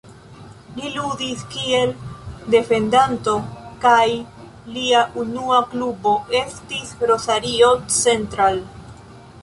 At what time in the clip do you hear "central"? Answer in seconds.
8.03-8.61